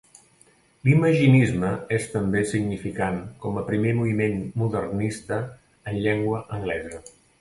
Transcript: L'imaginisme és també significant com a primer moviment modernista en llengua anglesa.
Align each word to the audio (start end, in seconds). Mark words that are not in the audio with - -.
L'imaginisme 0.87 1.69
és 1.97 2.07
també 2.13 2.41
significant 2.53 3.19
com 3.45 3.59
a 3.61 3.65
primer 3.69 3.91
moviment 3.99 4.41
modernista 4.63 5.39
en 5.93 6.01
llengua 6.07 6.41
anglesa. 6.59 7.05